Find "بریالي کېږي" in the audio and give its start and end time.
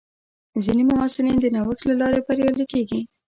2.27-2.99